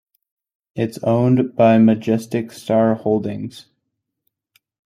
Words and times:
It 0.73 0.89
is 0.89 0.97
owned 1.03 1.55
by 1.55 1.77
Majestic 1.77 2.51
Star 2.51 2.95
Holdings. 2.95 3.67